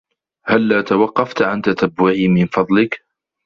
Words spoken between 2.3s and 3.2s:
فضلك